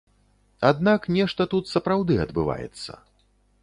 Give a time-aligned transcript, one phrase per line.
[0.69, 2.91] Аднак нешта тут сапраўды адбываецца.